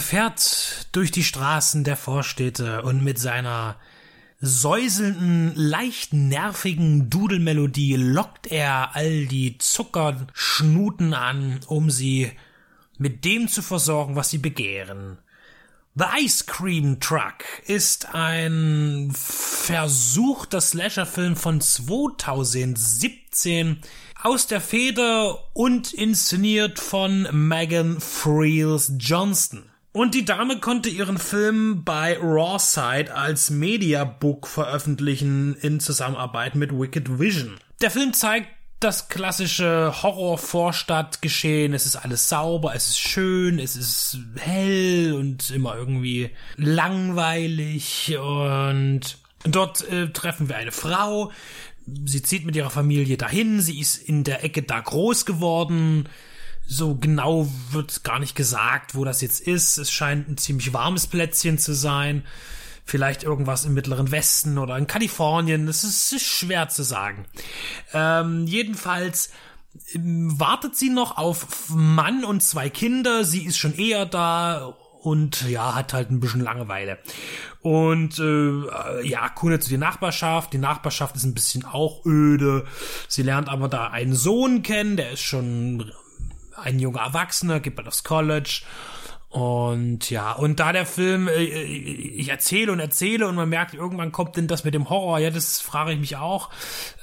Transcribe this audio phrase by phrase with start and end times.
[0.00, 3.76] Er fährt durch die Straßen der Vorstädte und mit seiner
[4.40, 12.32] säuselnden, leicht nervigen Dudelmelodie lockt er all die Zuckerschnuten an, um sie
[12.96, 15.18] mit dem zu versorgen, was sie begehren.
[15.94, 23.82] The Ice Cream Truck ist ein versuchter Slasher-Film von 2017
[24.22, 29.69] aus der Feder und inszeniert von Megan Freels Johnston.
[29.92, 37.18] Und die Dame konnte ihren Film bei Rawside als Mediabook veröffentlichen in Zusammenarbeit mit Wicked
[37.18, 37.58] Vision.
[37.80, 38.48] Der Film zeigt
[38.78, 41.74] das klassische Horror-Vorstadtgeschehen.
[41.74, 48.16] Es ist alles sauber, es ist schön, es ist hell und immer irgendwie langweilig.
[48.16, 51.32] Und dort äh, treffen wir eine Frau.
[52.04, 53.60] Sie zieht mit ihrer Familie dahin.
[53.60, 56.08] Sie ist in der Ecke da groß geworden
[56.70, 59.76] so genau wird gar nicht gesagt, wo das jetzt ist.
[59.76, 62.24] Es scheint ein ziemlich warmes Plätzchen zu sein.
[62.84, 65.66] Vielleicht irgendwas im Mittleren Westen oder in Kalifornien.
[65.66, 67.26] Das ist, ist schwer zu sagen.
[67.92, 69.30] Ähm, jedenfalls
[69.94, 73.24] ähm, wartet sie noch auf Mann und zwei Kinder.
[73.24, 76.98] Sie ist schon eher da und ja, hat halt ein bisschen Langeweile.
[77.62, 80.52] Und äh, ja, kundet zu die Nachbarschaft.
[80.52, 82.64] Die Nachbarschaft ist ein bisschen auch öde.
[83.08, 85.90] Sie lernt aber da einen Sohn kennen, der ist schon
[86.62, 88.62] ein junger Erwachsener, geht bald aufs College.
[89.28, 94.10] Und ja, und da der Film, äh, ich erzähle und erzähle und man merkt, irgendwann
[94.10, 96.50] kommt denn das mit dem Horror, ja, das frage ich mich auch.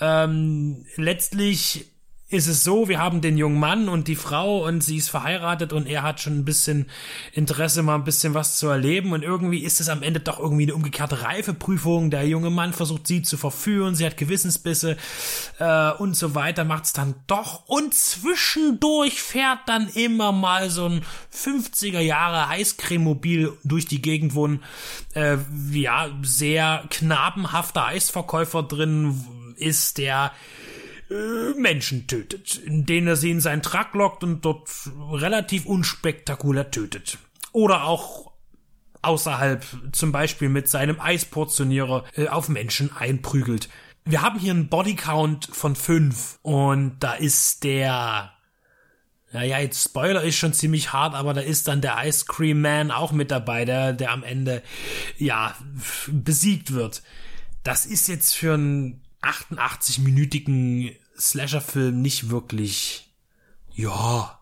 [0.00, 1.86] Ähm, letztlich
[2.28, 5.72] ist es so, wir haben den jungen Mann und die Frau und sie ist verheiratet
[5.72, 6.86] und er hat schon ein bisschen
[7.32, 10.64] Interesse, mal ein bisschen was zu erleben und irgendwie ist es am Ende doch irgendwie
[10.64, 12.10] eine umgekehrte Reifeprüfung.
[12.10, 14.96] Der junge Mann versucht sie zu verführen, sie hat Gewissensbisse
[15.60, 20.86] äh, und so weiter, macht es dann doch und zwischendurch fährt dann immer mal so
[20.86, 24.64] ein 50er Jahre Eiscrememobil durch die Gegend, wo ein
[25.14, 25.36] äh,
[25.70, 29.24] ja, sehr knabenhafter Eisverkäufer drin
[29.58, 30.32] ist, der
[31.56, 34.70] Menschen tötet, indem er sie in seinen Truck lockt und dort
[35.12, 37.18] relativ unspektakulär tötet.
[37.52, 38.32] Oder auch
[39.02, 43.68] außerhalb, zum Beispiel mit seinem Eisportionierer äh, auf Menschen einprügelt.
[44.04, 48.32] Wir haben hier einen Bodycount von fünf und da ist der
[49.32, 52.90] naja, jetzt Spoiler ist schon ziemlich hart, aber da ist dann der Ice Cream Man
[52.90, 54.62] auch mit dabei, der, der am Ende,
[55.18, 55.54] ja,
[56.08, 57.02] besiegt wird.
[57.62, 63.14] Das ist jetzt für einen 88-minütigen Slasher-Film nicht wirklich,
[63.72, 64.38] ja,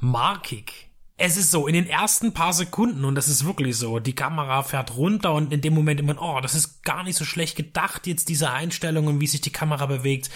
[0.00, 0.90] markig.
[1.16, 4.64] Es ist so, in den ersten paar Sekunden, und das ist wirklich so, die Kamera
[4.64, 8.08] fährt runter und in dem Moment immer, oh, das ist gar nicht so schlecht gedacht,
[8.08, 10.28] jetzt diese Einstellung und wie sich die Kamera bewegt.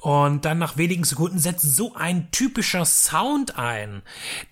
[0.00, 4.02] Und dann nach wenigen Sekunden setzt so ein typischer Sound ein,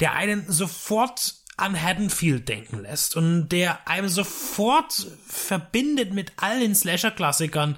[0.00, 7.76] der einen sofort an Haddonfield denken lässt und der einem sofort verbindet mit allen Slasher-Klassikern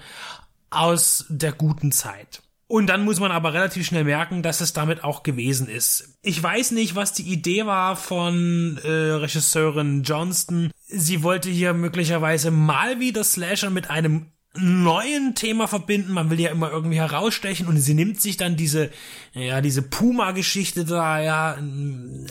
[0.71, 2.43] aus der guten Zeit.
[2.73, 6.17] Und dann muss man aber relativ schnell merken, dass es damit auch gewesen ist.
[6.23, 10.71] Ich weiß nicht, was die Idee war von äh, Regisseurin Johnston.
[10.87, 16.13] Sie wollte hier möglicherweise mal wieder Slasher mit einem neuen Thema verbinden.
[16.13, 18.91] Man will ja immer irgendwie herausstechen und sie nimmt sich dann diese,
[19.33, 21.59] ja, diese Puma-Geschichte da, ja,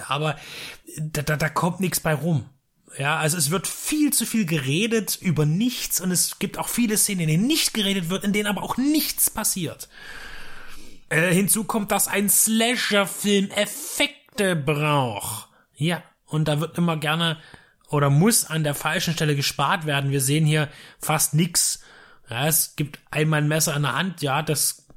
[0.07, 0.37] aber
[0.97, 2.49] da, da, da kommt nichts bei rum.
[2.97, 6.97] Ja, also es wird viel zu viel geredet über nichts und es gibt auch viele
[6.97, 9.87] Szenen, in denen nicht geredet wird, in denen aber auch nichts passiert.
[11.09, 15.47] Äh, hinzu kommt, dass ein Slasher-Film Effekte braucht.
[15.75, 17.37] Ja, und da wird immer gerne
[17.89, 20.11] oder muss an der falschen Stelle gespart werden.
[20.11, 20.69] Wir sehen hier
[20.99, 21.81] fast nix.
[22.29, 24.87] Ja, es gibt einmal ein Messer in der Hand, ja, das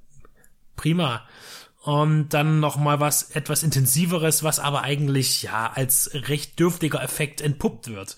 [0.76, 1.26] prima
[1.84, 7.42] und dann noch mal was etwas intensiveres, was aber eigentlich ja als recht dürftiger Effekt
[7.42, 8.16] entpuppt wird.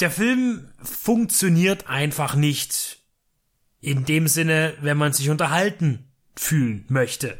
[0.00, 3.00] Der Film funktioniert einfach nicht
[3.82, 7.38] in dem Sinne, wenn man sich unterhalten fühlen möchte.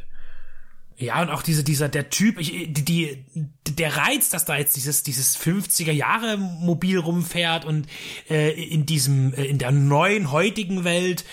[0.99, 3.25] Ja, und auch diese, dieser, der Typ, ich, die, die,
[3.71, 7.87] der Reiz, dass da jetzt dieses, dieses 50er Jahre Mobil rumfährt und
[8.29, 11.25] äh, in diesem, äh, in der neuen heutigen Welt,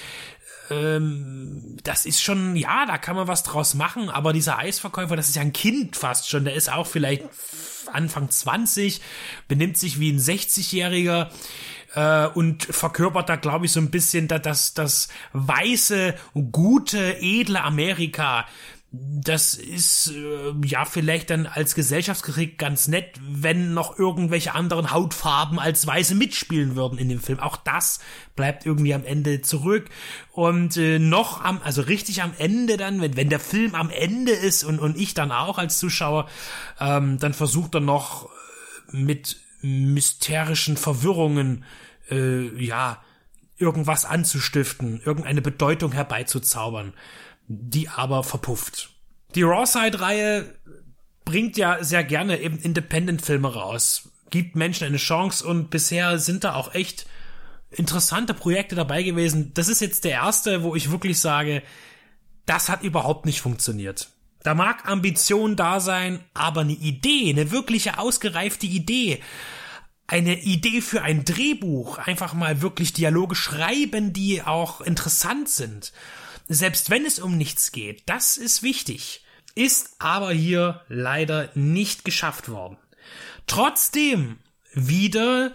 [0.70, 5.30] ähm, das ist schon, ja, da kann man was draus machen, aber dieser Eisverkäufer, das
[5.30, 7.24] ist ja ein Kind fast schon, der ist auch vielleicht
[7.92, 9.02] Anfang 20,
[9.48, 11.30] benimmt sich wie ein 60-Jähriger
[11.96, 16.16] äh, und verkörpert da, glaube ich, so ein bisschen das, das, das weiße,
[16.52, 18.46] gute, edle Amerika,
[18.92, 25.60] das ist äh, ja vielleicht dann als Gesellschaftskritik ganz nett, wenn noch irgendwelche anderen Hautfarben
[25.60, 27.40] als Weiße mitspielen würden in dem Film.
[27.40, 28.00] Auch das
[28.36, 29.86] bleibt irgendwie am Ende zurück.
[30.32, 34.32] Und äh, noch am, also richtig am Ende dann, wenn, wenn der Film am Ende
[34.32, 36.28] ist und, und ich dann auch als Zuschauer,
[36.80, 38.30] ähm, dann versucht er noch
[38.92, 41.64] mit mysterischen Verwirrungen,
[42.10, 43.04] äh, ja,
[43.60, 46.94] irgendwas anzustiften, irgendeine Bedeutung herbeizuzaubern,
[47.50, 48.92] die aber verpufft.
[49.36, 50.56] Die Raw-Side-Reihe
[51.26, 56.54] bringt ja sehr gerne eben Independent-Filme raus, gibt Menschen eine Chance und bisher sind da
[56.56, 57.08] auch echt
[57.72, 59.52] interessante Projekte dabei gewesen.
[59.54, 61.64] Das ist jetzt der erste, wo ich wirklich sage,
[62.46, 64.10] das hat überhaupt nicht funktioniert.
[64.44, 69.22] Da mag Ambition da sein, aber eine Idee, eine wirkliche ausgereifte Idee,
[70.08, 75.92] eine Idee für ein Drehbuch, einfach mal wirklich Dialoge schreiben, die auch interessant sind.
[76.52, 79.24] Selbst wenn es um nichts geht, das ist wichtig,
[79.54, 82.78] ist aber hier leider nicht geschafft worden.
[83.46, 84.40] Trotzdem
[84.74, 85.54] wieder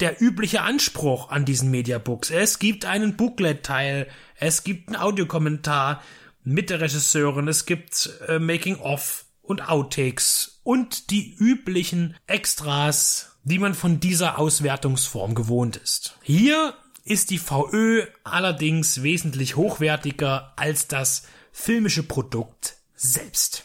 [0.00, 2.30] der übliche Anspruch an diesen Mediabooks.
[2.30, 6.00] Es gibt einen Booklet-Teil, es gibt einen Audiokommentar
[6.44, 13.74] mit der Regisseurin, es gibt äh, Making-of und Outtakes und die üblichen Extras, die man
[13.74, 16.18] von dieser Auswertungsform gewohnt ist.
[16.22, 16.74] Hier
[17.06, 21.22] ist die VÖ allerdings wesentlich hochwertiger als das
[21.52, 23.64] filmische Produkt selbst.